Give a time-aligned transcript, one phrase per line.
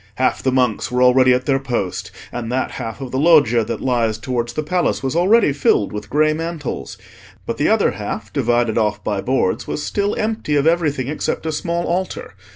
[0.15, 3.81] Half the monks were already at their post, and that half of the Loggia that
[3.81, 6.97] lies towards the Palace was already filled with grey mantles;
[7.45, 11.51] but the other half, divided off by boards, was still empty of everything except a
[11.51, 12.33] small altar.